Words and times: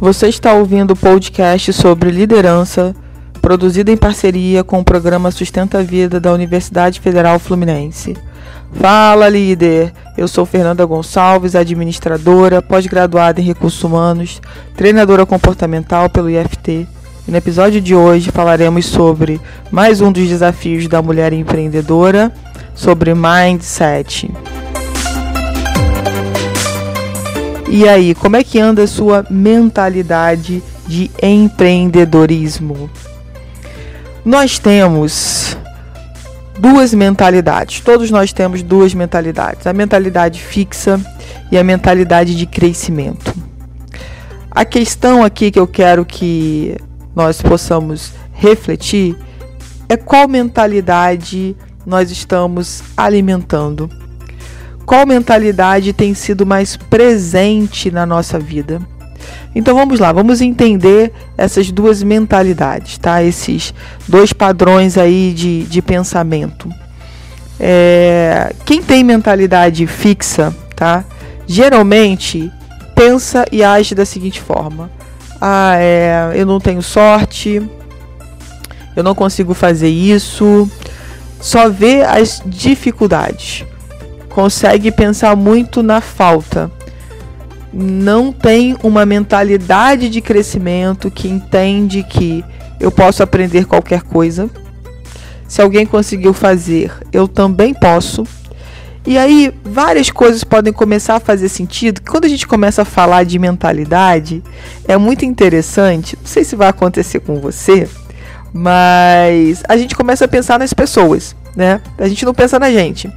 Você 0.00 0.28
está 0.28 0.54
ouvindo 0.54 0.92
o 0.92 0.96
podcast 0.96 1.74
sobre 1.74 2.10
liderança, 2.10 2.96
produzido 3.42 3.90
em 3.90 3.98
parceria 3.98 4.64
com 4.64 4.80
o 4.80 4.84
programa 4.84 5.30
Sustenta 5.30 5.80
a 5.80 5.82
Vida 5.82 6.18
da 6.18 6.32
Universidade 6.32 6.98
Federal 6.98 7.38
Fluminense. 7.38 8.16
Fala, 8.72 9.28
líder! 9.28 9.92
Eu 10.16 10.26
sou 10.26 10.46
Fernanda 10.46 10.86
Gonçalves, 10.86 11.54
administradora, 11.54 12.62
pós-graduada 12.62 13.42
em 13.42 13.44
recursos 13.44 13.84
humanos, 13.84 14.40
treinadora 14.74 15.26
comportamental 15.26 16.08
pelo 16.08 16.30
IFT. 16.30 16.86
E 17.28 17.30
no 17.30 17.36
episódio 17.36 17.78
de 17.78 17.94
hoje 17.94 18.30
falaremos 18.30 18.86
sobre 18.86 19.38
mais 19.70 20.00
um 20.00 20.10
dos 20.10 20.26
desafios 20.26 20.88
da 20.88 21.02
mulher 21.02 21.34
empreendedora, 21.34 22.32
sobre 22.74 23.14
mindset. 23.14 24.30
E 27.72 27.88
aí, 27.88 28.16
como 28.16 28.34
é 28.34 28.42
que 28.42 28.58
anda 28.58 28.82
a 28.82 28.86
sua 28.88 29.24
mentalidade 29.30 30.60
de 30.88 31.08
empreendedorismo? 31.22 32.90
Nós 34.24 34.58
temos 34.58 35.56
duas 36.58 36.92
mentalidades. 36.92 37.78
Todos 37.78 38.10
nós 38.10 38.32
temos 38.32 38.60
duas 38.60 38.92
mentalidades: 38.92 39.68
a 39.68 39.72
mentalidade 39.72 40.42
fixa 40.42 41.00
e 41.52 41.56
a 41.56 41.62
mentalidade 41.62 42.34
de 42.34 42.44
crescimento. 42.44 43.32
A 44.50 44.64
questão 44.64 45.22
aqui 45.22 45.52
que 45.52 45.60
eu 45.60 45.68
quero 45.68 46.04
que 46.04 46.76
nós 47.14 47.40
possamos 47.40 48.12
refletir 48.32 49.16
é 49.88 49.96
qual 49.96 50.26
mentalidade 50.26 51.56
nós 51.86 52.10
estamos 52.10 52.82
alimentando 52.96 53.88
qual 54.90 55.06
mentalidade 55.06 55.92
tem 55.92 56.14
sido 56.14 56.44
mais 56.44 56.76
presente 56.76 57.92
na 57.92 58.04
nossa 58.04 58.40
vida. 58.40 58.82
Então 59.54 59.76
vamos 59.76 60.00
lá, 60.00 60.10
vamos 60.10 60.40
entender 60.40 61.12
essas 61.38 61.70
duas 61.70 62.02
mentalidades, 62.02 62.98
tá? 62.98 63.22
Esses 63.22 63.72
dois 64.08 64.32
padrões 64.32 64.98
aí 64.98 65.32
de, 65.32 65.62
de 65.62 65.80
pensamento. 65.80 66.68
É, 67.60 68.52
quem 68.64 68.82
tem 68.82 69.04
mentalidade 69.04 69.86
fixa, 69.86 70.52
tá? 70.74 71.04
Geralmente 71.46 72.50
pensa 72.92 73.44
e 73.52 73.62
age 73.62 73.94
da 73.94 74.04
seguinte 74.04 74.40
forma: 74.40 74.90
ah, 75.40 75.76
é, 75.78 76.32
eu 76.34 76.44
não 76.44 76.58
tenho 76.58 76.82
sorte, 76.82 77.62
eu 78.96 79.04
não 79.04 79.14
consigo 79.14 79.54
fazer 79.54 79.88
isso, 79.88 80.68
só 81.40 81.68
vê 81.68 82.02
as 82.02 82.42
dificuldades 82.44 83.69
consegue 84.30 84.90
pensar 84.90 85.36
muito 85.36 85.82
na 85.82 86.00
falta. 86.00 86.70
Não 87.72 88.32
tem 88.32 88.76
uma 88.82 89.04
mentalidade 89.04 90.08
de 90.08 90.20
crescimento 90.20 91.10
que 91.10 91.28
entende 91.28 92.02
que 92.02 92.44
eu 92.80 92.90
posso 92.90 93.22
aprender 93.22 93.66
qualquer 93.66 94.02
coisa. 94.02 94.48
Se 95.46 95.60
alguém 95.60 95.84
conseguiu 95.84 96.32
fazer, 96.32 96.92
eu 97.12 97.28
também 97.28 97.74
posso. 97.74 98.24
E 99.06 99.18
aí, 99.18 99.52
várias 99.64 100.10
coisas 100.10 100.44
podem 100.44 100.72
começar 100.72 101.16
a 101.16 101.20
fazer 101.20 101.48
sentido. 101.48 102.00
Quando 102.08 102.24
a 102.24 102.28
gente 102.28 102.46
começa 102.46 102.82
a 102.82 102.84
falar 102.84 103.24
de 103.24 103.38
mentalidade, 103.38 104.42
é 104.86 104.96
muito 104.96 105.24
interessante. 105.24 106.16
Não 106.16 106.26
sei 106.26 106.44
se 106.44 106.54
vai 106.54 106.68
acontecer 106.68 107.20
com 107.20 107.36
você, 107.36 107.88
mas 108.52 109.62
a 109.68 109.76
gente 109.76 109.96
começa 109.96 110.24
a 110.24 110.28
pensar 110.28 110.58
nas 110.58 110.72
pessoas, 110.72 111.34
né? 111.56 111.80
A 111.98 112.08
gente 112.08 112.24
não 112.24 112.34
pensa 112.34 112.58
na 112.58 112.70
gente 112.70 113.10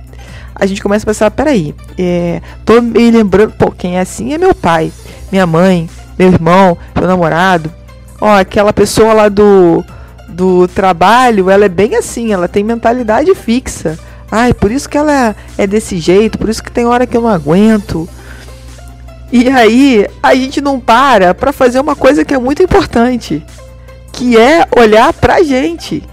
a 0.55 0.65
gente 0.65 0.81
começa 0.81 1.03
a 1.03 1.07
pensar, 1.07 1.31
peraí, 1.31 1.75
é, 1.97 2.41
tô 2.65 2.81
me 2.81 3.09
lembrando, 3.11 3.53
pô, 3.53 3.71
quem 3.71 3.97
é 3.97 4.01
assim 4.01 4.33
é 4.33 4.37
meu 4.37 4.53
pai, 4.53 4.91
minha 5.31 5.45
mãe, 5.45 5.89
meu 6.17 6.29
irmão, 6.29 6.77
meu 6.95 7.08
namorado. 7.08 7.71
Ó, 8.21 8.37
aquela 8.37 8.71
pessoa 8.71 9.13
lá 9.13 9.30
do, 9.30 9.83
do 10.30 10.67
trabalho, 10.67 11.49
ela 11.49 11.65
é 11.65 11.69
bem 11.69 11.95
assim, 11.95 12.31
ela 12.31 12.47
tem 12.47 12.63
mentalidade 12.63 13.33
fixa. 13.36 13.97
Ai, 14.31 14.53
por 14.53 14.71
isso 14.71 14.89
que 14.89 14.97
ela 14.97 15.36
é 15.58 15.67
desse 15.67 15.97
jeito, 15.99 16.37
por 16.37 16.49
isso 16.49 16.63
que 16.63 16.71
tem 16.71 16.86
hora 16.86 17.05
que 17.05 17.15
eu 17.15 17.21
não 17.21 17.30
aguento. 17.30 18.08
E 19.31 19.49
aí, 19.49 20.08
a 20.21 20.36
gente 20.36 20.61
não 20.61 20.80
para 20.80 21.33
para 21.33 21.52
fazer 21.52 21.80
uma 21.80 21.95
coisa 21.95 22.23
que 22.23 22.33
é 22.33 22.37
muito 22.37 22.61
importante, 22.61 23.43
que 24.11 24.37
é 24.37 24.67
olhar 24.77 25.11
pra 25.11 25.43
gente. 25.43 26.03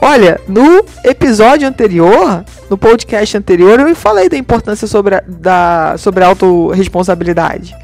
Olha, 0.00 0.40
no 0.48 0.84
episódio 1.04 1.68
anterior, 1.68 2.44
no 2.72 2.78
podcast 2.78 3.36
anterior, 3.36 3.78
eu 3.80 3.94
falei 3.94 4.30
da 4.30 4.36
importância 4.38 4.88
sobre 4.88 5.16
a, 5.16 5.22
da, 5.28 5.94
sobre 5.98 6.24
a 6.24 6.28
autorresponsabilidade. 6.28 7.76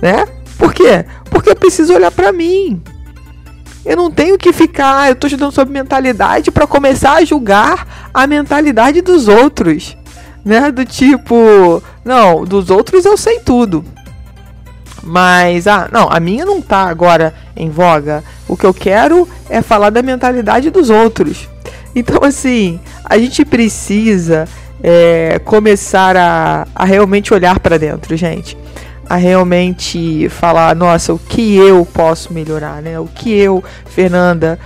Né? 0.00 0.24
Por 0.56 0.72
quê? 0.72 1.04
Porque 1.28 1.50
eu 1.50 1.56
preciso 1.56 1.92
olhar 1.92 2.12
para 2.12 2.30
mim. 2.30 2.80
Eu 3.84 3.96
não 3.96 4.08
tenho 4.08 4.38
que 4.38 4.52
ficar, 4.52 5.08
eu 5.08 5.14
estou 5.14 5.26
estudando 5.26 5.50
sobre 5.50 5.74
mentalidade 5.74 6.52
para 6.52 6.64
começar 6.64 7.14
a 7.14 7.24
julgar 7.24 8.08
a 8.14 8.24
mentalidade 8.24 9.00
dos 9.00 9.26
outros. 9.26 9.96
Né? 10.44 10.70
Do 10.70 10.84
tipo, 10.84 11.82
não, 12.04 12.44
dos 12.44 12.70
outros 12.70 13.04
eu 13.04 13.16
sei 13.16 13.40
tudo. 13.40 13.84
Mas, 15.02 15.66
ah, 15.66 15.88
não, 15.90 16.08
a 16.08 16.20
minha 16.20 16.44
não 16.44 16.62
tá 16.62 16.84
agora 16.84 17.34
em 17.56 17.68
voga. 17.68 18.22
O 18.46 18.56
que 18.56 18.64
eu 18.64 18.72
quero 18.72 19.28
é 19.50 19.60
falar 19.60 19.90
da 19.90 20.02
mentalidade 20.02 20.70
dos 20.70 20.88
outros. 20.88 21.48
Então, 21.96 22.22
assim, 22.22 22.78
a 23.08 23.18
gente 23.18 23.44
precisa 23.44 24.46
é, 24.82 25.40
começar 25.44 26.16
a, 26.16 26.66
a 26.74 26.84
realmente 26.84 27.32
olhar 27.32 27.58
para 27.60 27.78
dentro, 27.78 28.16
gente. 28.16 28.56
A 29.08 29.16
realmente 29.16 30.28
falar, 30.28 30.74
nossa, 30.74 31.14
o 31.14 31.18
que 31.18 31.56
eu 31.56 31.86
posso 31.86 32.32
melhorar, 32.32 32.82
né? 32.82 32.98
O 32.98 33.06
que 33.06 33.30
eu, 33.30 33.62
Fernanda, 33.86 34.58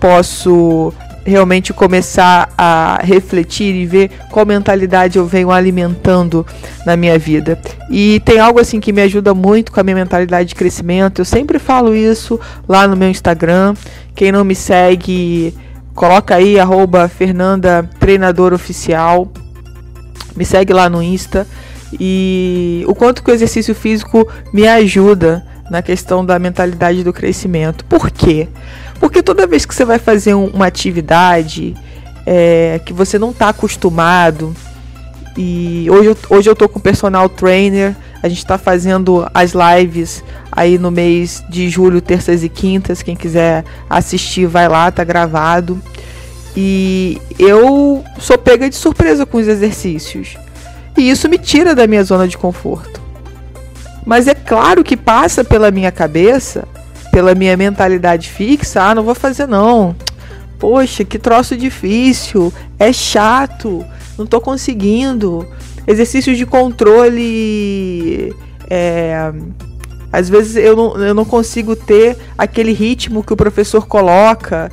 posso 0.00 0.92
realmente 1.24 1.72
começar 1.72 2.52
a 2.56 2.98
refletir 3.02 3.74
e 3.74 3.86
ver 3.86 4.10
qual 4.30 4.44
mentalidade 4.46 5.18
eu 5.18 5.26
venho 5.26 5.50
alimentando 5.50 6.44
na 6.84 6.96
minha 6.96 7.18
vida. 7.18 7.58
E 7.88 8.20
tem 8.24 8.40
algo 8.40 8.58
assim 8.58 8.80
que 8.80 8.92
me 8.92 9.02
ajuda 9.02 9.34
muito 9.34 9.70
com 9.70 9.80
a 9.80 9.82
minha 9.82 9.96
mentalidade 9.96 10.48
de 10.48 10.54
crescimento. 10.54 11.20
Eu 11.20 11.24
sempre 11.24 11.58
falo 11.58 11.94
isso 11.94 12.40
lá 12.68 12.88
no 12.88 12.96
meu 12.96 13.08
Instagram. 13.08 13.74
Quem 14.14 14.32
não 14.32 14.44
me 14.44 14.54
segue, 14.54 15.54
coloca 15.94 16.34
aí 16.34 16.58
arroba 16.58 17.08
Fernanda 17.08 17.88
Treinador 17.98 18.52
Oficial. 18.52 19.30
Me 20.36 20.44
segue 20.44 20.72
lá 20.72 20.88
no 20.88 21.02
Insta. 21.02 21.46
E 21.98 22.84
o 22.86 22.94
quanto 22.94 23.22
que 23.22 23.30
o 23.30 23.34
exercício 23.34 23.74
físico 23.74 24.28
me 24.52 24.66
ajuda 24.68 25.44
na 25.70 25.82
questão 25.82 26.24
da 26.24 26.38
mentalidade 26.38 27.04
do 27.04 27.12
crescimento. 27.12 27.84
Por 27.84 28.10
quê? 28.10 28.48
Porque 28.98 29.22
toda 29.22 29.46
vez 29.46 29.64
que 29.64 29.74
você 29.74 29.84
vai 29.84 29.98
fazer 29.98 30.34
um, 30.34 30.46
uma 30.46 30.66
atividade 30.66 31.74
é, 32.26 32.80
que 32.84 32.92
você 32.92 33.18
não 33.18 33.30
está 33.30 33.48
acostumado, 33.48 34.54
e 35.36 35.86
hoje 35.88 36.08
eu, 36.08 36.16
hoje 36.28 36.50
eu 36.50 36.56
tô 36.56 36.68
com 36.68 36.80
personal 36.80 37.28
trainer, 37.28 37.96
a 38.22 38.28
gente 38.28 38.38
está 38.38 38.58
fazendo 38.58 39.26
as 39.32 39.52
lives 39.52 40.22
aí 40.52 40.78
no 40.78 40.90
mês 40.90 41.42
de 41.48 41.68
julho, 41.68 42.00
terças 42.00 42.44
e 42.44 42.48
quintas. 42.48 43.02
Quem 43.02 43.16
quiser 43.16 43.64
assistir, 43.88 44.46
vai 44.46 44.68
lá, 44.68 44.90
tá 44.90 45.04
gravado. 45.04 45.80
E 46.56 47.20
eu 47.38 48.04
sou 48.18 48.36
pega 48.36 48.68
de 48.68 48.76
surpresa 48.76 49.24
com 49.24 49.38
os 49.38 49.48
exercícios. 49.48 50.36
E 50.96 51.08
isso 51.08 51.28
me 51.28 51.38
tira 51.38 51.74
da 51.74 51.86
minha 51.86 52.04
zona 52.04 52.28
de 52.28 52.36
conforto. 52.36 53.00
Mas 54.04 54.26
é 54.26 54.34
claro 54.34 54.82
que 54.82 54.96
passa 54.96 55.44
pela 55.44 55.70
minha 55.70 55.92
cabeça, 55.92 56.66
pela 57.12 57.34
minha 57.34 57.56
mentalidade 57.56 58.28
fixa, 58.28 58.82
ah, 58.82 58.94
não 58.94 59.02
vou 59.02 59.14
fazer 59.14 59.46
não. 59.46 59.94
Poxa, 60.58 61.04
que 61.04 61.18
troço 61.18 61.56
difícil, 61.56 62.52
é 62.78 62.92
chato, 62.92 63.84
não 64.18 64.26
tô 64.26 64.40
conseguindo. 64.40 65.46
Exercícios 65.90 66.38
de 66.38 66.46
controle. 66.46 68.32
É, 68.68 69.32
às 70.12 70.28
vezes 70.28 70.56
eu 70.56 70.76
não, 70.76 70.96
eu 70.96 71.14
não 71.14 71.24
consigo 71.24 71.74
ter 71.74 72.16
aquele 72.38 72.72
ritmo 72.72 73.24
que 73.24 73.32
o 73.32 73.36
professor 73.36 73.86
coloca. 73.86 74.70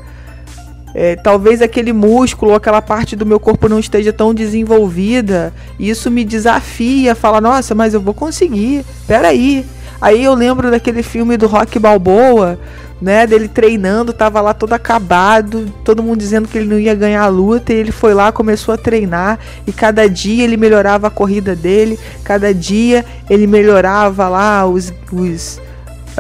É, 0.93 1.15
talvez 1.15 1.61
aquele 1.61 1.93
músculo 1.93 2.55
aquela 2.55 2.81
parte 2.81 3.15
do 3.15 3.25
meu 3.25 3.39
corpo 3.39 3.67
não 3.67 3.79
esteja 3.79 4.13
tão 4.13 4.33
desenvolvida. 4.33 5.53
E 5.79 5.89
isso 5.89 6.11
me 6.11 6.23
desafia 6.23 7.13
a 7.13 7.15
falar, 7.15 7.41
nossa, 7.41 7.73
mas 7.73 7.93
eu 7.93 8.01
vou 8.01 8.13
conseguir. 8.13 8.85
Peraí. 9.07 9.65
Aí 9.99 10.23
eu 10.23 10.35
lembro 10.35 10.69
daquele 10.69 11.01
filme 11.01 11.37
do 11.37 11.47
Rock 11.47 11.79
Balboa, 11.79 12.59
né, 13.01 13.27
dele 13.27 13.47
treinando, 13.47 14.11
tava 14.11 14.41
lá 14.41 14.53
todo 14.53 14.73
acabado, 14.73 15.71
todo 15.83 16.01
mundo 16.01 16.19
dizendo 16.19 16.47
que 16.47 16.57
ele 16.57 16.67
não 16.67 16.79
ia 16.79 16.95
ganhar 16.95 17.23
a 17.23 17.27
luta, 17.27 17.71
e 17.71 17.75
ele 17.75 17.91
foi 17.91 18.13
lá, 18.13 18.31
começou 18.31 18.73
a 18.73 18.77
treinar, 18.77 19.39
e 19.65 19.71
cada 19.71 20.09
dia 20.09 20.43
ele 20.43 20.57
melhorava 20.57 21.07
a 21.07 21.11
corrida 21.11 21.55
dele, 21.55 21.99
cada 22.23 22.53
dia 22.53 23.05
ele 23.29 23.45
melhorava 23.45 24.27
lá 24.27 24.65
os, 24.65 24.91
os, 25.11 25.61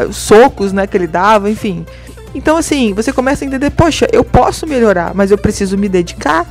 os 0.07 0.15
socos, 0.15 0.71
né, 0.71 0.85
que 0.85 0.95
ele 0.95 1.07
dava, 1.07 1.49
enfim. 1.49 1.85
Então, 2.35 2.57
assim, 2.57 2.93
você 2.93 3.11
começa 3.11 3.43
a 3.43 3.47
entender, 3.47 3.71
poxa, 3.71 4.07
eu 4.11 4.23
posso 4.23 4.67
melhorar, 4.67 5.13
mas 5.15 5.31
eu 5.31 5.37
preciso 5.37 5.77
me 5.77 5.89
dedicar. 5.89 6.45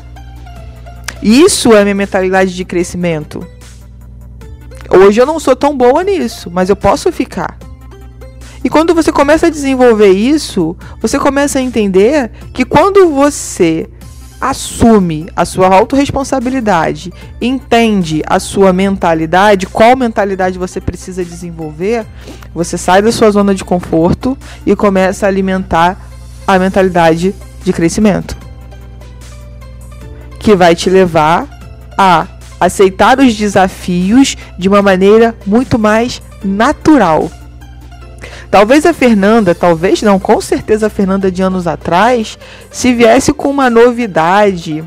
Isso 1.22 1.72
é 1.72 1.82
minha 1.82 1.94
mentalidade 1.94 2.54
de 2.54 2.64
crescimento. 2.64 3.46
Hoje 4.90 5.20
eu 5.20 5.26
não 5.26 5.38
sou 5.38 5.54
tão 5.54 5.76
boa 5.76 6.02
nisso, 6.02 6.50
mas 6.50 6.68
eu 6.68 6.76
posso 6.76 7.10
ficar. 7.12 7.56
E 8.66 8.68
quando 8.68 8.92
você 8.96 9.12
começa 9.12 9.46
a 9.46 9.48
desenvolver 9.48 10.10
isso, 10.10 10.76
você 11.00 11.20
começa 11.20 11.60
a 11.60 11.62
entender 11.62 12.32
que 12.52 12.64
quando 12.64 13.08
você 13.10 13.88
assume 14.40 15.28
a 15.36 15.44
sua 15.44 15.68
autorresponsabilidade, 15.68 17.12
entende 17.40 18.24
a 18.26 18.40
sua 18.40 18.72
mentalidade, 18.72 19.68
qual 19.68 19.94
mentalidade 19.94 20.58
você 20.58 20.80
precisa 20.80 21.24
desenvolver, 21.24 22.04
você 22.52 22.76
sai 22.76 23.00
da 23.00 23.12
sua 23.12 23.30
zona 23.30 23.54
de 23.54 23.64
conforto 23.64 24.36
e 24.66 24.74
começa 24.74 25.26
a 25.26 25.28
alimentar 25.28 25.96
a 26.44 26.58
mentalidade 26.58 27.36
de 27.62 27.72
crescimento. 27.72 28.36
Que 30.40 30.56
vai 30.56 30.74
te 30.74 30.90
levar 30.90 31.46
a 31.96 32.26
aceitar 32.58 33.20
os 33.20 33.32
desafios 33.32 34.36
de 34.58 34.68
uma 34.68 34.82
maneira 34.82 35.36
muito 35.46 35.78
mais 35.78 36.20
natural. 36.42 37.30
Talvez 38.56 38.86
a 38.86 38.94
Fernanda, 38.94 39.54
talvez 39.54 40.00
não, 40.00 40.18
com 40.18 40.40
certeza 40.40 40.86
a 40.86 40.88
Fernanda 40.88 41.30
de 41.30 41.42
anos 41.42 41.66
atrás, 41.66 42.38
se 42.70 42.94
viesse 42.94 43.30
com 43.30 43.50
uma 43.50 43.68
novidade, 43.68 44.82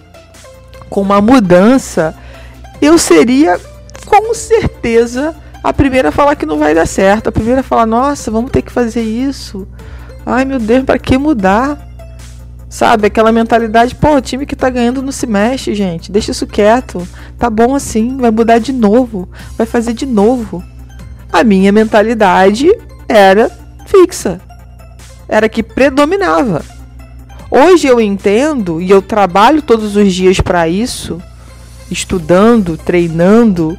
com 0.89 1.03
uma 1.03 1.21
mudança, 1.21 2.15
eu 2.81 2.97
seria 2.97 3.59
com 4.07 4.33
certeza 4.33 5.35
a 5.63 5.71
primeira 5.71 6.09
a 6.09 6.11
falar 6.11 6.35
que 6.35 6.47
não 6.47 6.57
vai 6.57 6.73
dar 6.73 6.87
certo, 6.87 7.27
a 7.27 7.31
primeira 7.31 7.59
a 7.59 7.63
falar: 7.63 7.85
"Nossa, 7.85 8.31
vamos 8.31 8.49
ter 8.49 8.63
que 8.63 8.71
fazer 8.71 9.03
isso". 9.03 9.67
Ai, 10.25 10.45
meu 10.45 10.57
Deus, 10.57 10.83
para 10.83 10.97
que 10.97 11.15
mudar? 11.15 11.77
Sabe, 12.67 13.05
aquela 13.05 13.31
mentalidade, 13.31 13.93
pô, 13.93 14.15
o 14.15 14.21
time 14.21 14.47
que 14.47 14.55
tá 14.55 14.71
ganhando 14.71 15.03
não 15.03 15.11
se 15.11 15.27
mexe, 15.27 15.75
gente. 15.75 16.11
Deixa 16.11 16.31
isso 16.31 16.47
quieto. 16.47 17.07
Tá 17.37 17.51
bom 17.51 17.75
assim, 17.75 18.17
vai 18.17 18.31
mudar 18.31 18.57
de 18.57 18.73
novo, 18.73 19.29
vai 19.55 19.67
fazer 19.67 19.93
de 19.93 20.07
novo. 20.07 20.63
A 21.31 21.43
minha 21.43 21.71
mentalidade 21.71 22.67
era 23.07 23.58
fixa. 23.89 24.39
Era 25.27 25.49
que 25.49 25.61
predominava. 25.61 26.63
Hoje 27.51 27.87
eu 27.87 27.99
entendo 27.99 28.79
e 28.81 28.89
eu 28.89 29.01
trabalho 29.01 29.61
todos 29.61 29.95
os 29.95 30.13
dias 30.13 30.39
para 30.39 30.67
isso, 30.67 31.21
estudando, 31.89 32.77
treinando, 32.77 33.77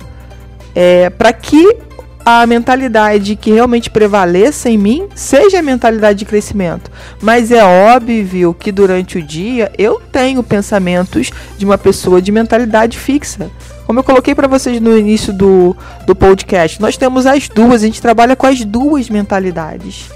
é, 0.74 1.08
para 1.08 1.32
que 1.32 1.76
a 2.24 2.46
mentalidade 2.46 3.34
que 3.36 3.52
realmente 3.52 3.88
prevaleça 3.88 4.68
em 4.68 4.76
mim 4.76 5.08
seja 5.14 5.60
a 5.60 5.62
mentalidade 5.62 6.18
de 6.18 6.24
crescimento. 6.24 6.90
Mas 7.22 7.50
é 7.50 7.64
óbvio 7.64 8.54
que 8.54 8.70
durante 8.70 9.18
o 9.18 9.22
dia 9.22 9.72
eu 9.78 10.00
tenho 10.12 10.42
pensamentos 10.42 11.30
de 11.56 11.64
uma 11.64 11.78
pessoa 11.78 12.20
de 12.20 12.30
mentalidade 12.30 12.98
fixa. 12.98 13.50
Como 13.90 13.98
eu 13.98 14.04
coloquei 14.04 14.36
para 14.36 14.46
vocês 14.46 14.80
no 14.80 14.96
início 14.96 15.32
do, 15.32 15.76
do 16.06 16.14
podcast, 16.14 16.80
nós 16.80 16.96
temos 16.96 17.26
as 17.26 17.48
duas, 17.48 17.82
a 17.82 17.86
gente 17.86 18.00
trabalha 18.00 18.36
com 18.36 18.46
as 18.46 18.64
duas 18.64 19.10
mentalidades. 19.10 20.08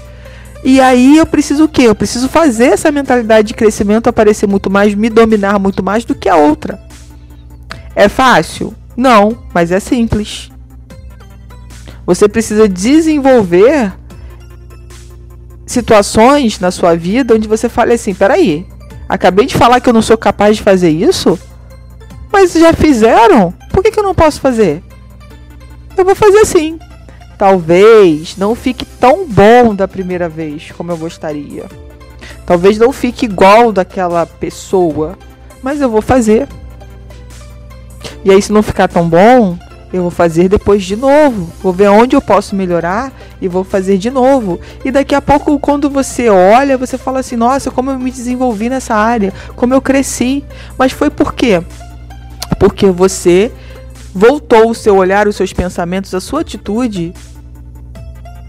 E 0.63 0.79
aí 0.79 1.17
eu 1.17 1.25
preciso 1.25 1.65
o 1.65 1.67
quê? 1.67 1.81
Eu 1.81 1.93
preciso 1.93 2.29
fazer 2.29 2.67
essa 2.67 2.89
mentalidade 2.89 3.49
de 3.49 3.53
crescimento 3.53 4.07
aparecer 4.07 4.47
muito 4.47 4.69
mais, 4.69 4.95
me 4.95 5.09
dominar 5.09 5.59
muito 5.59 5.83
mais 5.83 6.05
do 6.05 6.15
que 6.15 6.29
a 6.29 6.37
outra. 6.37 6.81
É 7.93 8.07
fácil? 8.07 8.73
Não, 8.95 9.37
mas 9.53 9.73
é 9.73 9.81
simples. 9.81 10.49
Você 12.05 12.29
precisa 12.29 12.69
desenvolver 12.69 13.91
situações 15.65 16.61
na 16.61 16.71
sua 16.71 16.95
vida 16.95 17.35
onde 17.35 17.45
você 17.45 17.67
fale 17.67 17.91
assim: 17.91 18.13
peraí, 18.13 18.65
acabei 19.09 19.45
de 19.45 19.57
falar 19.57 19.81
que 19.81 19.89
eu 19.89 19.93
não 19.93 20.01
sou 20.01 20.17
capaz 20.17 20.55
de 20.55 20.63
fazer 20.63 20.91
isso? 20.91 21.37
Mas 22.35 22.51
já 22.51 22.73
fizeram? 22.73 23.53
Por 23.75 23.83
que, 23.83 23.91
que 23.91 23.99
eu 23.99 24.03
não 24.03 24.15
posso 24.15 24.39
fazer? 24.39 24.81
Eu 25.97 26.05
vou 26.05 26.15
fazer 26.15 26.45
sim. 26.45 26.79
Talvez 27.37 28.37
não 28.37 28.55
fique 28.55 28.85
tão 28.85 29.27
bom 29.27 29.75
da 29.75 29.85
primeira 29.85 30.29
vez 30.29 30.71
como 30.71 30.93
eu 30.93 30.97
gostaria. 30.97 31.65
Talvez 32.45 32.77
não 32.77 32.93
fique 32.93 33.25
igual 33.25 33.73
daquela 33.73 34.25
pessoa, 34.25 35.17
mas 35.61 35.81
eu 35.81 35.89
vou 35.89 36.01
fazer. 36.01 36.47
E 38.23 38.31
aí, 38.31 38.41
se 38.41 38.53
não 38.53 38.63
ficar 38.63 38.87
tão 38.87 39.09
bom, 39.09 39.57
eu 39.91 40.03
vou 40.03 40.11
fazer 40.11 40.47
depois 40.47 40.81
de 40.81 40.95
novo. 40.95 41.51
Vou 41.61 41.73
ver 41.73 41.89
onde 41.89 42.15
eu 42.15 42.21
posso 42.21 42.55
melhorar 42.55 43.11
e 43.41 43.49
vou 43.49 43.65
fazer 43.65 43.97
de 43.97 44.09
novo. 44.09 44.57
E 44.85 44.89
daqui 44.89 45.13
a 45.13 45.21
pouco, 45.21 45.59
quando 45.59 45.89
você 45.89 46.29
olha, 46.29 46.77
você 46.77 46.97
fala 46.97 47.19
assim: 47.19 47.35
nossa, 47.35 47.69
como 47.69 47.91
eu 47.91 47.99
me 47.99 48.09
desenvolvi 48.09 48.69
nessa 48.69 48.95
área, 48.95 49.33
como 49.53 49.73
eu 49.73 49.81
cresci. 49.81 50.45
Mas 50.77 50.93
foi 50.93 51.09
por 51.09 51.33
quê? 51.33 51.61
Porque 52.57 52.89
você 52.89 53.51
voltou 54.15 54.69
o 54.69 54.73
seu 54.73 54.95
olhar, 54.95 55.27
os 55.27 55.35
seus 55.35 55.51
pensamentos, 55.51 56.15
a 56.15 56.21
sua 56.21 56.39
atitude 56.39 57.13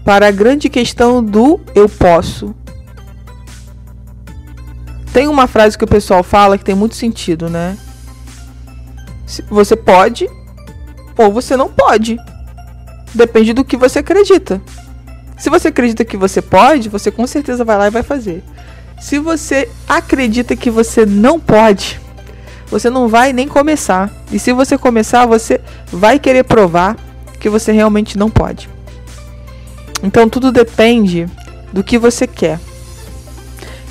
para 0.05 0.29
a 0.29 0.31
grande 0.31 0.69
questão 0.69 1.21
do 1.21 1.59
eu 1.75 1.89
posso. 1.89 2.55
Tem 5.11 5.27
uma 5.27 5.45
frase 5.45 5.77
que 5.77 5.83
o 5.83 5.87
pessoal 5.87 6.23
fala 6.23 6.57
que 6.57 6.63
tem 6.63 6.73
muito 6.73 6.95
sentido, 6.95 7.49
né? 7.49 7.77
Você 9.49 9.75
pode 9.75 10.29
ou 11.17 11.33
você 11.33 11.57
não 11.57 11.69
pode. 11.69 12.17
Depende 13.13 13.51
do 13.51 13.65
que 13.65 13.75
você 13.75 13.99
acredita. 13.99 14.61
Se 15.37 15.49
você 15.49 15.67
acredita 15.67 16.05
que 16.05 16.15
você 16.15 16.41
pode, 16.41 16.87
você 16.87 17.11
com 17.11 17.27
certeza 17.27 17.65
vai 17.65 17.77
lá 17.77 17.87
e 17.87 17.91
vai 17.91 18.03
fazer. 18.03 18.41
Se 19.01 19.19
você 19.19 19.69
acredita 19.87 20.55
que 20.55 20.71
você 20.71 21.05
não 21.05 21.39
pode, 21.39 21.99
você 22.69 22.89
não 22.89 23.07
vai 23.07 23.33
nem 23.33 23.47
começar. 23.47 24.11
E 24.31 24.39
se 24.39 24.51
você 24.53 24.77
começar, 24.77 25.25
você 25.25 25.61
vai 25.91 26.19
querer 26.19 26.43
provar 26.43 26.95
que 27.39 27.49
você 27.49 27.71
realmente 27.71 28.17
não 28.17 28.29
pode. 28.29 28.69
Então 30.03 30.29
tudo 30.29 30.51
depende 30.51 31.27
do 31.71 31.83
que 31.83 31.97
você 31.97 32.27
quer. 32.27 32.59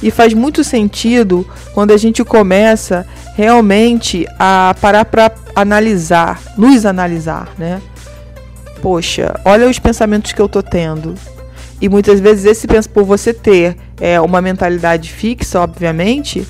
E 0.03 0.11
faz 0.11 0.35
muito 0.35 0.63
sentido 0.63 1.47
quando 1.73 1.93
a 1.93 1.97
gente 1.97 2.23
começa 2.23 3.07
realmente 3.35 4.27
a 4.39 4.75
parar 4.81 5.05
para 5.07 5.33
analisar, 5.55 6.41
nos 6.57 6.85
analisar, 6.85 7.49
né? 7.59 7.81
Poxa, 8.83 9.41
olha 9.45 9.69
os 9.69 9.79
pensamentos 9.79 10.33
que 10.33 10.41
eu 10.41 10.49
tô 10.49 10.63
tendo. 10.63 11.15
E 11.81 11.89
muitas 11.89 12.21
vezes 12.21 12.45
esse 12.45 12.67
pensa 12.67 12.89
por 12.89 13.05
você 13.05 13.33
ter 13.33 13.77
é, 14.01 14.21
uma 14.21 14.41
mentalidade 14.41 15.13
fixa, 15.13 15.61
obviamente, 15.61 16.47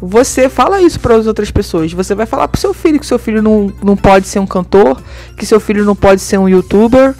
você 0.00 0.48
fala 0.48 0.82
isso 0.82 1.00
para 1.00 1.16
as 1.16 1.26
outras 1.26 1.50
pessoas. 1.50 1.92
Você 1.92 2.14
vai 2.14 2.26
falar 2.26 2.48
pro 2.48 2.60
seu 2.60 2.74
filho 2.74 3.00
que 3.00 3.06
seu 3.06 3.18
filho 3.18 3.42
não, 3.42 3.72
não 3.82 3.96
pode 3.96 4.26
ser 4.28 4.38
um 4.38 4.46
cantor, 4.46 5.02
que 5.36 5.46
seu 5.46 5.58
filho 5.58 5.84
não 5.84 5.96
pode 5.96 6.20
ser 6.20 6.38
um 6.38 6.48
youtuber, 6.48 7.14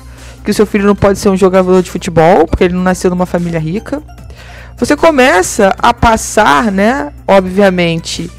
que 0.45 0.52
seu 0.52 0.66
filho 0.66 0.87
não 0.87 0.95
pode 0.95 1.18
ser 1.18 1.28
um 1.28 1.37
jogador 1.37 1.83
de 1.83 1.90
futebol, 1.90 2.47
porque 2.47 2.64
ele 2.64 2.75
não 2.75 2.83
nasceu 2.83 3.11
numa 3.11 3.26
família 3.26 3.59
rica. 3.59 4.02
Você 4.76 4.95
começa 4.95 5.75
a 5.78 5.95
passar, 5.95 6.71
né, 6.71 7.12
obviamente, 7.26 8.30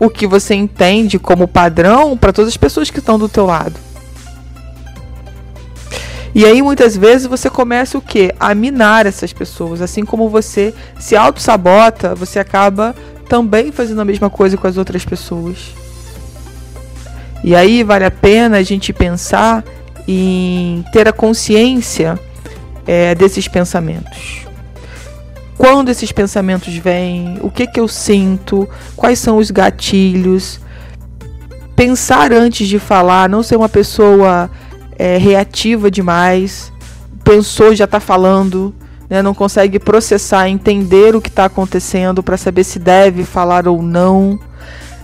o 0.00 0.10
que 0.10 0.26
você 0.26 0.54
entende 0.54 1.18
como 1.18 1.46
padrão 1.46 2.16
para 2.16 2.32
todas 2.32 2.48
as 2.48 2.56
pessoas 2.56 2.90
que 2.90 2.98
estão 2.98 3.16
do 3.16 3.28
teu 3.28 3.46
lado. 3.46 3.74
E 6.34 6.44
aí 6.44 6.60
muitas 6.60 6.96
vezes 6.96 7.28
você 7.28 7.48
começa 7.48 7.96
o 7.96 8.00
que? 8.00 8.34
A 8.40 8.52
minar 8.56 9.06
essas 9.06 9.32
pessoas, 9.32 9.80
assim 9.80 10.04
como 10.04 10.28
você 10.28 10.74
se 10.98 11.14
auto-sabota, 11.14 12.12
você 12.12 12.40
acaba 12.40 12.92
também 13.28 13.72
fazendo 13.72 14.00
a 14.00 14.04
mesma 14.04 14.30
coisa 14.30 14.56
com 14.56 14.66
as 14.66 14.76
outras 14.76 15.04
pessoas. 15.04 15.74
E 17.42 17.54
aí 17.54 17.82
vale 17.82 18.04
a 18.04 18.10
pena 18.10 18.56
a 18.56 18.62
gente 18.62 18.92
pensar 18.92 19.64
em 20.08 20.84
ter 20.92 21.06
a 21.08 21.12
consciência 21.12 22.18
é, 22.86 23.14
desses 23.14 23.48
pensamentos. 23.48 24.44
Quando 25.56 25.88
esses 25.88 26.10
pensamentos 26.10 26.74
vêm, 26.76 27.38
o 27.40 27.50
que, 27.50 27.66
que 27.66 27.78
eu 27.78 27.86
sinto, 27.86 28.68
quais 28.96 29.18
são 29.18 29.36
os 29.36 29.50
gatilhos. 29.50 30.60
Pensar 31.76 32.32
antes 32.32 32.68
de 32.68 32.78
falar, 32.78 33.28
não 33.28 33.42
ser 33.42 33.56
uma 33.56 33.68
pessoa 33.68 34.50
é, 34.98 35.16
reativa 35.16 35.90
demais. 35.90 36.72
Pensou, 37.22 37.74
já 37.74 37.84
está 37.84 38.00
falando 38.00 38.74
né, 39.08 39.22
não 39.22 39.34
consegue 39.34 39.78
processar, 39.78 40.48
entender 40.48 41.14
o 41.14 41.20
que 41.20 41.28
está 41.28 41.44
acontecendo 41.44 42.22
para 42.22 42.36
saber 42.36 42.64
se 42.64 42.78
deve 42.78 43.24
falar 43.24 43.68
ou 43.68 43.82
não, 43.82 44.38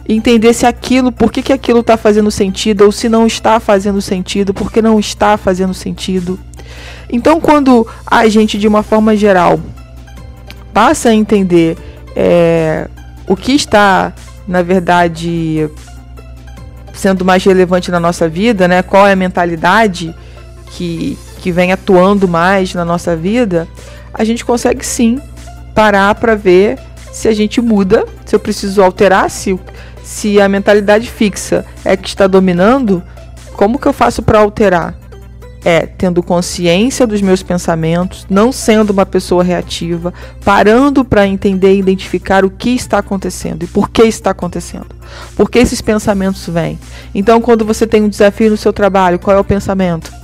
entender 0.09 0.52
se 0.52 0.66
aquilo, 0.66 1.12
por 1.12 1.30
que, 1.30 1.42
que 1.42 1.52
aquilo 1.52 1.80
está 1.80 1.97
fazendo 1.97 2.30
sentido 2.30 2.85
ou 2.85 2.92
se 2.92 3.09
não 3.09 3.26
está 3.26 3.61
fazendo 3.61 4.00
sentido, 4.00 4.52
por 4.54 4.73
que 4.73 4.83
não 4.83 4.99
está 4.99 5.37
fazendo 5.37 5.75
sentido. 5.75 6.38
Então, 7.11 7.40
quando 7.40 7.87
a 8.07 8.28
gente, 8.28 8.59
de 8.59 8.66
uma 8.66 8.83
forma 8.83 9.16
geral, 9.16 9.61
passa 10.73 11.11
a 11.11 11.14
entender 11.14 11.76
é, 12.16 12.88
o 13.26 13.37
que 13.37 13.52
está, 13.52 14.12
na 14.47 14.62
verdade, 14.62 15.69
sendo 16.92 17.25
mais 17.25 17.45
relevante 17.45 17.90
na 17.90 18.00
nossa 18.00 18.28
vida, 18.28 18.69
né? 18.69 18.83
Qual 18.83 19.07
é 19.07 19.12
a 19.12 19.16
mentalidade 19.16 20.14
que, 20.73 21.19
que 21.40 21.50
vem 21.50 21.73
atuando 21.73 22.28
mais 22.28 22.75
na 22.75 22.85
nossa 22.85 23.16
vida, 23.16 23.66
a 24.12 24.23
gente 24.25 24.44
consegue 24.44 24.85
sim 24.85 25.20
parar 25.75 26.14
para 26.14 26.35
ver 26.35 26.78
se 27.11 27.26
a 27.26 27.32
gente 27.32 27.61
muda, 27.61 28.04
se 28.25 28.35
eu 28.35 28.40
preciso 28.40 28.82
alterar, 28.82 29.30
se, 29.30 29.59
se 30.02 30.40
a 30.40 30.49
mentalidade 30.49 31.11
fixa 31.11 31.64
é 31.85 31.97
que 31.97 32.09
está 32.09 32.26
dominando, 32.26 33.02
como 33.54 33.78
que 33.78 33.87
eu 33.87 33.92
faço 33.92 34.23
para 34.23 34.38
alterar? 34.38 35.00
é 35.64 35.87
tendo 35.87 36.23
consciência 36.23 37.06
dos 37.06 37.20
meus 37.20 37.42
pensamentos, 37.42 38.26
não 38.30 38.50
sendo 38.50 38.90
uma 38.90 39.04
pessoa 39.04 39.44
reativa, 39.44 40.12
parando 40.44 41.04
para 41.04 41.26
entender 41.26 41.75
e 41.75 41.78
identificar 41.78 42.44
o 42.44 42.50
que 42.50 42.70
está 42.70 42.99
acontecendo 42.99 43.62
e 43.62 43.66
por 43.66 43.90
que 43.90 44.02
está 44.02 44.30
acontecendo. 44.30 44.88
Por 45.37 45.50
que 45.50 45.59
esses 45.59 45.80
pensamentos 45.80 46.47
vêm? 46.49 46.78
Então, 47.14 47.40
quando 47.40 47.64
você 47.64 47.87
tem 47.87 48.02
um 48.02 48.09
desafio 48.09 48.50
no 48.50 48.56
seu 48.56 48.73
trabalho, 48.73 49.18
qual 49.18 49.37
é 49.37 49.40
o 49.40 49.44
pensamento? 49.44 50.19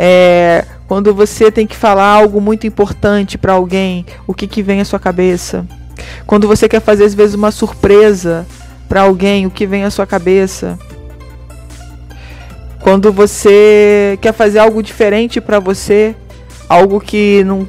É, 0.00 0.64
quando 0.86 1.12
você 1.12 1.50
tem 1.50 1.66
que 1.66 1.74
falar 1.74 2.06
algo 2.06 2.40
muito 2.40 2.68
importante 2.68 3.36
para 3.36 3.54
alguém, 3.54 4.06
o 4.28 4.32
que, 4.32 4.46
que 4.46 4.62
vem 4.62 4.80
à 4.80 4.84
sua 4.84 5.00
cabeça? 5.00 5.66
Quando 6.24 6.46
você 6.46 6.68
quer 6.68 6.80
fazer 6.80 7.04
às 7.04 7.14
vezes 7.14 7.34
uma 7.34 7.50
surpresa 7.50 8.46
para 8.88 9.00
alguém, 9.00 9.44
o 9.44 9.50
que 9.50 9.66
vem 9.66 9.82
à 9.82 9.90
sua 9.90 10.06
cabeça? 10.06 10.78
Quando 12.80 13.12
você 13.12 14.16
quer 14.22 14.32
fazer 14.32 14.60
algo 14.60 14.80
diferente 14.84 15.40
para 15.40 15.58
você, 15.58 16.14
algo 16.68 17.00
que 17.00 17.42
não 17.42 17.66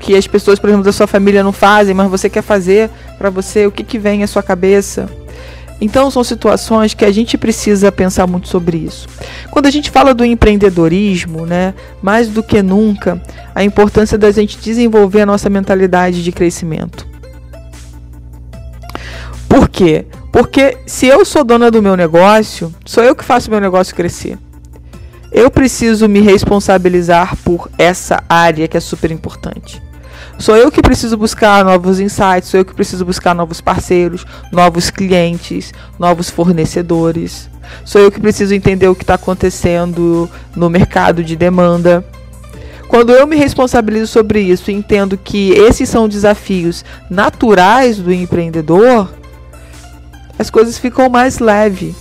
que 0.00 0.14
as 0.14 0.26
pessoas, 0.26 0.58
por 0.58 0.68
exemplo, 0.68 0.84
da 0.84 0.92
sua 0.92 1.06
família 1.06 1.42
não 1.42 1.52
fazem, 1.52 1.94
mas 1.94 2.08
você 2.08 2.30
quer 2.30 2.42
fazer 2.42 2.90
para 3.18 3.28
você, 3.28 3.66
o 3.66 3.72
que 3.72 3.82
que 3.82 3.98
vem 3.98 4.22
à 4.22 4.26
sua 4.26 4.42
cabeça? 4.42 5.08
Então 5.80 6.10
são 6.10 6.24
situações 6.24 6.94
que 6.94 7.04
a 7.04 7.12
gente 7.12 7.36
precisa 7.36 7.92
pensar 7.92 8.26
muito 8.26 8.48
sobre 8.48 8.78
isso. 8.78 9.06
Quando 9.50 9.66
a 9.66 9.70
gente 9.70 9.90
fala 9.90 10.14
do 10.14 10.24
empreendedorismo, 10.24 11.44
né, 11.44 11.74
mais 12.00 12.28
do 12.28 12.42
que 12.42 12.62
nunca, 12.62 13.20
a 13.54 13.62
importância 13.62 14.16
da 14.16 14.30
gente 14.30 14.58
desenvolver 14.58 15.22
a 15.22 15.26
nossa 15.26 15.50
mentalidade 15.50 16.24
de 16.24 16.32
crescimento. 16.32 17.06
Por 19.48 19.68
quê? 19.68 20.06
Porque 20.32 20.78
se 20.86 21.06
eu 21.06 21.24
sou 21.24 21.44
dona 21.44 21.70
do 21.70 21.82
meu 21.82 21.96
negócio, 21.96 22.74
sou 22.84 23.02
eu 23.02 23.14
que 23.14 23.24
faço 23.24 23.50
meu 23.50 23.60
negócio 23.60 23.94
crescer. 23.94 24.38
Eu 25.32 25.50
preciso 25.50 26.08
me 26.08 26.20
responsabilizar 26.20 27.36
por 27.38 27.70
essa 27.78 28.22
área 28.28 28.68
que 28.68 28.76
é 28.76 28.80
super 28.80 29.10
importante. 29.10 29.82
Sou 30.38 30.56
eu 30.56 30.70
que 30.70 30.82
preciso 30.82 31.16
buscar 31.16 31.64
novos 31.64 31.98
insights, 31.98 32.48
sou 32.48 32.60
eu 32.60 32.64
que 32.64 32.74
preciso 32.74 33.04
buscar 33.04 33.34
novos 33.34 33.60
parceiros, 33.60 34.26
novos 34.52 34.90
clientes, 34.90 35.72
novos 35.98 36.28
fornecedores. 36.28 37.48
Sou 37.84 38.00
eu 38.00 38.10
que 38.10 38.20
preciso 38.20 38.54
entender 38.54 38.88
o 38.88 38.94
que 38.94 39.02
está 39.02 39.14
acontecendo 39.14 40.30
no 40.54 40.68
mercado 40.68 41.24
de 41.24 41.34
demanda. 41.34 42.04
Quando 42.88 43.12
eu 43.12 43.26
me 43.26 43.36
responsabilizo 43.36 44.06
sobre 44.06 44.40
isso 44.40 44.70
e 44.70 44.74
entendo 44.74 45.18
que 45.18 45.50
esses 45.50 45.88
são 45.88 46.08
desafios 46.08 46.84
naturais 47.10 47.98
do 47.98 48.12
empreendedor, 48.12 49.10
as 50.38 50.50
coisas 50.50 50.78
ficam 50.78 51.08
mais 51.08 51.38
leves. 51.38 51.96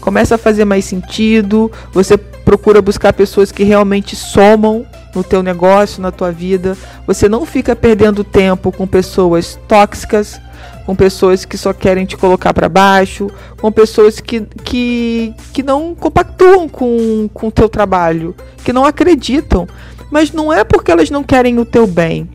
Começa 0.00 0.34
a 0.36 0.38
fazer 0.38 0.64
mais 0.64 0.84
sentido, 0.84 1.70
você 1.92 2.16
procura 2.16 2.80
buscar 2.80 3.12
pessoas 3.12 3.52
que 3.52 3.64
realmente 3.64 4.16
somam 4.16 4.86
no 5.16 5.24
teu 5.24 5.42
negócio, 5.42 6.02
na 6.02 6.12
tua 6.12 6.30
vida. 6.30 6.76
Você 7.06 7.28
não 7.28 7.44
fica 7.46 7.74
perdendo 7.74 8.22
tempo 8.22 8.70
com 8.70 8.86
pessoas 8.86 9.58
tóxicas, 9.66 10.40
com 10.84 10.94
pessoas 10.94 11.44
que 11.44 11.56
só 11.58 11.72
querem 11.72 12.06
te 12.06 12.16
colocar 12.16 12.54
para 12.54 12.68
baixo, 12.68 13.28
com 13.60 13.72
pessoas 13.72 14.20
que, 14.20 14.42
que, 14.62 15.34
que 15.52 15.62
não 15.62 15.94
compactuam 15.94 16.68
com 16.68 17.28
o 17.42 17.50
teu 17.50 17.68
trabalho, 17.68 18.34
que 18.62 18.72
não 18.72 18.84
acreditam. 18.84 19.66
Mas 20.10 20.30
não 20.30 20.52
é 20.52 20.62
porque 20.62 20.92
elas 20.92 21.10
não 21.10 21.24
querem 21.24 21.58
o 21.58 21.64
teu 21.64 21.86
bem. 21.86 22.28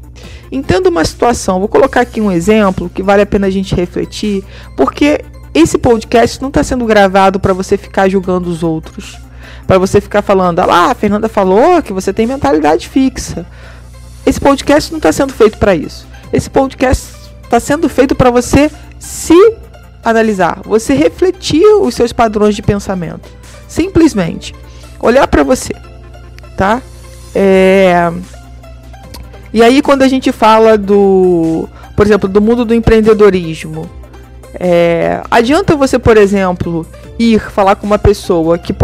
Entenda 0.52 0.90
uma 0.90 1.06
situação, 1.06 1.60
vou 1.60 1.70
colocar 1.70 2.02
aqui 2.02 2.20
um 2.20 2.30
exemplo 2.30 2.90
que 2.90 3.02
vale 3.02 3.22
a 3.22 3.26
pena 3.26 3.48
a 3.48 3.50
gente 3.50 3.74
refletir, 3.74 4.44
porque 4.76 5.22
esse 5.54 5.78
podcast 5.78 6.42
não 6.42 6.50
está 6.50 6.62
sendo 6.62 6.86
gravado 6.86 7.40
para 7.40 7.54
você 7.54 7.78
ficar 7.78 8.10
julgando 8.10 8.50
os 8.50 8.62
outros. 8.62 9.18
Para 9.72 9.80
você 9.80 10.02
ficar 10.02 10.22
falando, 10.22 10.60
ah 10.60 10.66
lá, 10.66 10.92
a 10.92 10.94
Fernanda 10.94 11.30
falou 11.30 11.82
que 11.82 11.94
você 11.94 12.12
tem 12.12 12.28
mentalidade 12.28 12.90
fixa. 12.90 13.46
Esse 14.26 14.38
podcast 14.38 14.92
não 14.92 14.98
está 14.98 15.14
sendo 15.14 15.32
feito 15.32 15.58
para 15.58 15.74
isso. 15.74 16.06
Esse 16.34 16.50
podcast 16.50 17.14
está 17.42 17.58
sendo 17.58 17.88
feito 17.88 18.14
para 18.14 18.30
você 18.30 18.70
se 19.00 19.34
analisar, 20.04 20.60
você 20.66 20.94
refletir 20.94 21.66
os 21.66 21.96
seus 21.96 22.12
padrões 22.12 22.54
de 22.54 22.62
pensamento. 22.62 23.30
Simplesmente 23.66 24.54
olhar 25.00 25.26
para 25.26 25.42
você, 25.42 25.74
tá? 26.58 26.82
É... 27.34 28.12
E 29.54 29.64
aí 29.64 29.82
quando 29.82 30.02
a 30.02 30.08
gente 30.10 30.34
fala 30.34 30.78
do, 30.78 31.70
por 31.96 32.06
exemplo, 32.06 32.28
do 32.28 32.42
mundo 32.42 32.66
do 32.66 32.76
empreendedorismo, 32.76 33.90
é, 34.54 35.24
adianta 35.32 35.78
você, 35.78 35.98
por 35.98 36.18
exemplo, 36.18 36.86
ir 37.18 37.40
falar 37.40 37.78
com 37.78 37.88
uma 37.88 37.98
pessoa 37.98 38.58
que. 38.58 38.76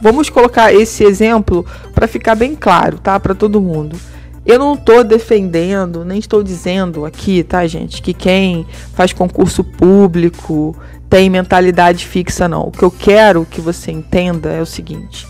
Vamos 0.00 0.28
colocar 0.28 0.72
esse 0.74 1.04
exemplo 1.04 1.64
para 1.94 2.06
ficar 2.06 2.34
bem 2.34 2.54
claro, 2.54 2.98
tá? 2.98 3.18
Para 3.18 3.34
todo 3.34 3.60
mundo. 3.60 3.96
Eu 4.44 4.60
não 4.60 4.74
estou 4.74 5.02
defendendo, 5.02 6.04
nem 6.04 6.18
estou 6.18 6.42
dizendo 6.42 7.04
aqui, 7.04 7.42
tá, 7.42 7.66
gente, 7.66 8.00
que 8.00 8.14
quem 8.14 8.64
faz 8.94 9.12
concurso 9.12 9.64
público 9.64 10.76
tem 11.10 11.28
mentalidade 11.28 12.06
fixa, 12.06 12.46
não. 12.46 12.62
O 12.68 12.70
que 12.70 12.84
eu 12.84 12.90
quero 12.90 13.44
que 13.44 13.60
você 13.60 13.90
entenda 13.90 14.50
é 14.50 14.60
o 14.60 14.66
seguinte: 14.66 15.26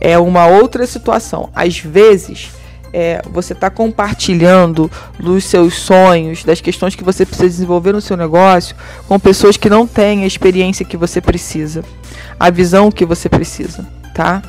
é 0.00 0.18
uma 0.18 0.46
outra 0.46 0.86
situação. 0.86 1.50
Às 1.54 1.78
vezes, 1.78 2.50
é, 2.92 3.20
você 3.30 3.52
está 3.52 3.68
compartilhando 3.68 4.90
dos 5.20 5.44
seus 5.44 5.74
sonhos, 5.74 6.44
das 6.44 6.62
questões 6.62 6.94
que 6.94 7.04
você 7.04 7.26
precisa 7.26 7.48
desenvolver 7.48 7.92
no 7.92 8.00
seu 8.00 8.16
negócio, 8.16 8.74
com 9.06 9.18
pessoas 9.20 9.58
que 9.58 9.68
não 9.68 9.86
têm 9.86 10.24
a 10.24 10.26
experiência 10.26 10.86
que 10.86 10.96
você 10.96 11.20
precisa, 11.20 11.84
a 12.40 12.48
visão 12.48 12.90
que 12.90 13.04
você 13.04 13.28
precisa, 13.28 13.86
tá? 14.16 14.42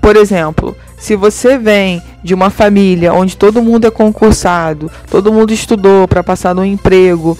Por 0.00 0.16
exemplo, 0.16 0.74
se 0.98 1.14
você 1.14 1.58
vem 1.58 2.02
de 2.24 2.32
uma 2.32 2.48
família 2.48 3.12
onde 3.12 3.36
todo 3.36 3.62
mundo 3.62 3.86
é 3.86 3.90
concursado, 3.90 4.90
todo 5.10 5.32
mundo 5.32 5.52
estudou 5.52 6.08
para 6.08 6.24
passar 6.24 6.54
no 6.54 6.64
emprego, 6.64 7.36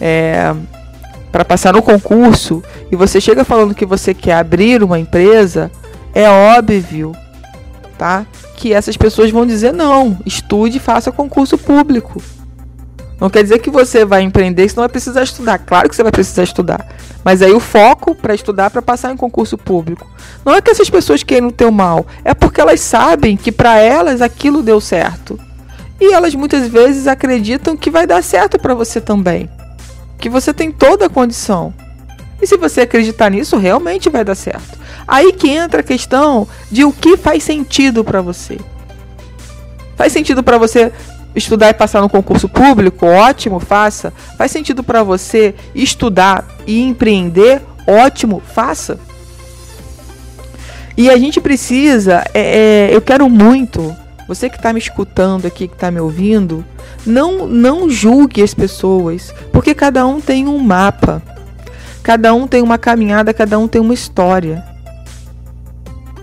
é, 0.00 0.54
para 1.32 1.44
passar 1.44 1.72
no 1.72 1.82
concurso, 1.82 2.62
e 2.90 2.96
você 2.96 3.20
chega 3.20 3.44
falando 3.44 3.74
que 3.74 3.84
você 3.84 4.14
quer 4.14 4.34
abrir 4.34 4.82
uma 4.84 4.98
empresa, 4.98 5.70
é 6.14 6.30
óbvio 6.30 7.12
tá? 7.96 8.26
Que 8.56 8.72
essas 8.72 8.96
pessoas 8.96 9.30
vão 9.30 9.46
dizer 9.46 9.72
não, 9.72 10.18
estude 10.24 10.76
e 10.76 10.80
faça 10.80 11.10
concurso 11.10 11.58
público. 11.58 12.22
Não 13.18 13.30
quer 13.30 13.42
dizer 13.42 13.60
que 13.60 13.70
você 13.70 14.04
vai 14.04 14.22
empreender, 14.22 14.68
você 14.68 14.76
não 14.76 14.82
vai 14.82 14.90
precisar 14.90 15.22
estudar. 15.22 15.58
Claro 15.58 15.88
que 15.88 15.96
você 15.96 16.02
vai 16.02 16.12
precisar 16.12 16.42
estudar. 16.42 16.86
Mas 17.24 17.40
aí 17.40 17.52
o 17.52 17.60
foco 17.60 18.14
para 18.14 18.34
estudar 18.34 18.70
para 18.70 18.82
passar 18.82 19.12
em 19.12 19.16
concurso 19.16 19.56
público. 19.56 20.06
Não 20.44 20.54
é 20.54 20.60
que 20.60 20.70
essas 20.70 20.90
pessoas 20.90 21.22
queiram 21.22 21.48
o 21.48 21.52
teu 21.52 21.72
mal, 21.72 22.06
é 22.24 22.34
porque 22.34 22.60
elas 22.60 22.80
sabem 22.80 23.36
que 23.36 23.50
para 23.50 23.78
elas 23.78 24.20
aquilo 24.20 24.62
deu 24.62 24.80
certo. 24.80 25.38
E 25.98 26.12
elas 26.12 26.34
muitas 26.34 26.68
vezes 26.68 27.06
acreditam 27.06 27.76
que 27.76 27.90
vai 27.90 28.06
dar 28.06 28.22
certo 28.22 28.58
para 28.58 28.74
você 28.74 29.00
também. 29.00 29.48
Que 30.18 30.28
você 30.28 30.52
tem 30.52 30.70
toda 30.70 31.06
a 31.06 31.10
condição. 31.10 31.72
E 32.40 32.46
se 32.46 32.58
você 32.58 32.82
acreditar 32.82 33.30
nisso, 33.30 33.56
realmente 33.56 34.10
vai 34.10 34.22
dar 34.22 34.34
certo. 34.34 34.78
Aí 35.08 35.32
que 35.32 35.48
entra 35.48 35.80
a 35.80 35.84
questão 35.84 36.46
de 36.70 36.84
o 36.84 36.92
que 36.92 37.16
faz 37.16 37.42
sentido 37.42 38.04
para 38.04 38.20
você. 38.20 38.58
Faz 39.96 40.12
sentido 40.12 40.42
para 40.42 40.58
você 40.58 40.92
estudar 41.36 41.70
e 41.70 41.74
passar 41.74 42.00
no 42.00 42.08
concurso 42.08 42.48
público? 42.48 43.06
Ótimo, 43.06 43.60
faça. 43.60 44.12
Faz 44.36 44.50
sentido 44.50 44.82
para 44.82 45.02
você 45.02 45.54
estudar 45.74 46.44
e 46.66 46.82
empreender? 46.82 47.62
Ótimo, 47.86 48.42
faça. 48.44 48.98
E 50.96 51.10
a 51.10 51.16
gente 51.18 51.40
precisa, 51.40 52.24
é, 52.32 52.88
é, 52.88 52.96
eu 52.96 53.02
quero 53.02 53.28
muito, 53.28 53.94
você 54.26 54.48
que 54.48 54.56
está 54.56 54.72
me 54.72 54.78
escutando 54.78 55.46
aqui, 55.46 55.68
que 55.68 55.74
está 55.74 55.90
me 55.90 56.00
ouvindo, 56.00 56.64
não, 57.04 57.46
não 57.46 57.88
julgue 57.88 58.42
as 58.42 58.54
pessoas, 58.54 59.32
porque 59.52 59.74
cada 59.74 60.06
um 60.06 60.20
tem 60.20 60.48
um 60.48 60.58
mapa. 60.58 61.22
Cada 62.02 62.32
um 62.32 62.46
tem 62.46 62.62
uma 62.62 62.78
caminhada, 62.78 63.34
cada 63.34 63.58
um 63.58 63.68
tem 63.68 63.80
uma 63.80 63.92
história. 63.92 64.64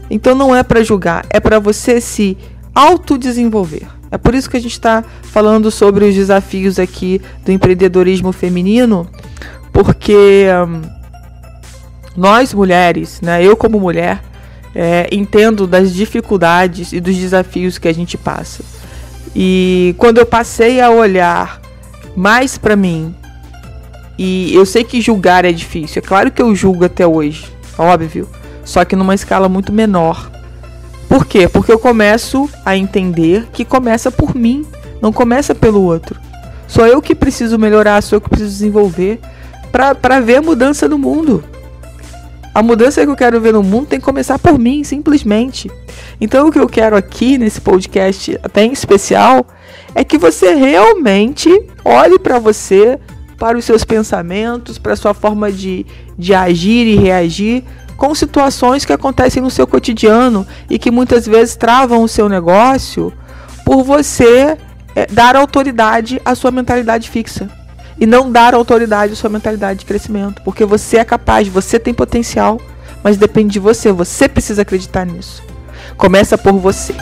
Então 0.10 0.34
não 0.34 0.56
é 0.56 0.64
para 0.64 0.84
julgar, 0.84 1.26
é 1.30 1.40
para 1.40 1.60
você 1.60 2.02
se 2.02 2.38
autodesenvolver. 2.74 3.88
É 4.14 4.18
por 4.20 4.36
isso 4.36 4.48
que 4.48 4.56
a 4.56 4.60
gente 4.60 4.74
está 4.74 5.04
falando 5.24 5.72
sobre 5.72 6.06
os 6.06 6.14
desafios 6.14 6.78
aqui 6.78 7.20
do 7.44 7.52
empreendedorismo 7.52 8.32
feminino, 8.32 9.10
porque 9.72 10.46
hum, 10.68 10.82
nós 12.16 12.54
mulheres, 12.54 13.20
né, 13.22 13.44
eu 13.44 13.58
como 13.58 13.80
mulher, 13.80 14.22
é, 14.76 15.10
entendo 15.12 15.66
das 15.66 15.92
dificuldades 15.92 16.94
e 16.94 17.00
dos 17.00 17.16
desafios 17.18 17.80
que 17.80 17.88
a 17.88 17.92
gente 17.92 18.16
passa. 18.16 18.64
E 19.36 19.96
quando 19.98 20.20
eu 20.20 20.28
passei 20.28 20.80
a 20.80 20.92
olhar 20.92 21.60
mais 22.16 22.56
para 22.56 22.76
mim 22.76 23.16
e 24.16 24.54
eu 24.54 24.64
sei 24.64 24.84
que 24.84 25.02
julgar 25.02 25.44
é 25.44 25.52
difícil. 25.52 26.04
É 26.06 26.08
claro 26.08 26.30
que 26.30 26.40
eu 26.40 26.54
julgo 26.54 26.86
até 26.86 27.08
hoje, 27.08 27.48
óbvio. 27.80 28.30
Só 28.64 28.86
que 28.86 28.96
numa 28.96 29.16
escala 29.16 29.50
muito 29.50 29.74
menor. 29.74 30.33
Por 31.14 31.28
quê? 31.28 31.48
Porque 31.48 31.72
eu 31.72 31.78
começo 31.78 32.50
a 32.66 32.76
entender 32.76 33.48
que 33.54 33.64
começa 33.64 34.10
por 34.10 34.36
mim, 34.36 34.66
não 35.00 35.14
começa 35.14 35.54
pelo 35.54 35.84
outro. 35.84 36.20
Sou 36.68 36.88
eu 36.88 37.04
que 37.04 37.14
preciso 37.14 37.60
melhorar, 37.60 38.02
sou 38.02 38.18
eu 38.18 38.22
que 38.22 38.30
preciso 38.30 38.50
desenvolver 38.50 39.20
para 39.72 40.20
ver 40.20 40.38
a 40.38 40.42
mudança 40.42 40.90
no 40.90 40.98
mundo. 40.98 41.44
A 42.52 42.64
mudança 42.64 43.06
que 43.06 43.12
eu 43.12 43.16
quero 43.16 43.40
ver 43.40 43.54
no 43.54 43.62
mundo 43.62 43.86
tem 43.86 44.00
que 44.00 44.06
começar 44.06 44.40
por 44.40 44.58
mim, 44.58 44.84
simplesmente. 44.84 45.70
Então, 46.20 46.48
o 46.48 46.52
que 46.52 46.58
eu 46.58 46.68
quero 46.68 46.96
aqui 46.96 47.38
nesse 47.38 47.62
podcast, 47.62 48.40
até 48.42 48.66
em 48.66 48.72
especial, 48.72 49.46
é 49.94 50.04
que 50.04 50.18
você 50.18 50.56
realmente 50.56 51.48
olhe 51.86 52.18
para 52.18 52.40
você, 52.40 53.00
para 53.38 53.56
os 53.56 53.66
seus 53.66 53.84
pensamentos, 53.84 54.80
para 54.80 54.94
a 54.94 54.96
sua 54.96 55.14
forma 55.14 55.52
de, 55.52 55.86
de 56.18 56.34
agir 56.34 56.88
e 56.88 56.96
reagir 56.96 57.64
com 57.98 58.14
situações 58.14 58.86
que 58.86 58.94
acontecem 58.94 59.42
no 59.42 59.50
seu 59.50 59.68
cotidiano 59.68 60.46
e 60.70 60.78
que 60.78 60.92
muitas 60.92 61.26
vezes 61.26 61.56
travam 61.56 62.04
o 62.04 62.08
seu 62.08 62.28
negócio 62.28 63.14
por 63.66 63.84
você 63.84 64.58
é, 64.96 65.06
dar 65.08 65.36
autoridade 65.36 66.22
à 66.26 66.36
sua 66.36 66.52
mentalidade 66.52 67.10
fixa 67.10 67.50
e 68.00 68.06
não 68.06 68.32
dar 68.32 68.54
autoridade 68.54 69.14
à 69.14 69.16
sua 69.16 69.30
mentalidade 69.30 69.80
de 69.80 69.86
crescimento, 69.86 70.42
porque 70.44 70.66
você 70.66 70.98
é 70.98 71.06
capaz, 71.06 71.48
você 71.48 71.80
tem 71.80 71.94
potencial, 71.94 72.60
mas 73.04 73.18
depende 73.18 73.54
de 73.54 73.60
você, 73.60 73.92
você 73.92 74.28
precisa 74.28 74.64
acreditar 74.64 75.06
nisso. 75.06 75.44
Começa 75.98 76.38
por 76.38 76.54
você. 76.54 76.96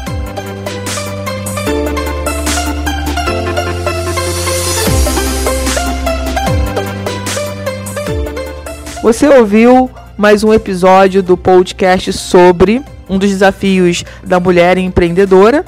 Você 9.01 9.27
ouviu 9.27 9.89
mais 10.21 10.43
um 10.43 10.53
episódio 10.53 11.23
do 11.23 11.35
podcast 11.35 12.13
sobre 12.13 12.83
um 13.09 13.17
dos 13.17 13.31
desafios 13.31 14.05
da 14.23 14.39
mulher 14.39 14.77
empreendedora. 14.77 15.65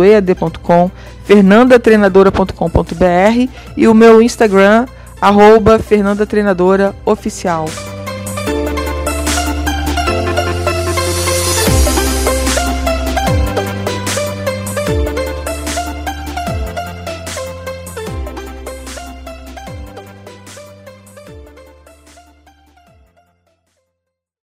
ead.com, 0.04 0.90
fernandatreinadora.com.br 1.24 3.50
e 3.74 3.88
o 3.88 3.94
meu 3.94 4.20
Instagram 4.20 4.84
arroba. 5.18 5.80